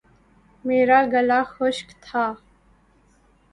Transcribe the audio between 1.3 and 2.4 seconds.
خشک تھا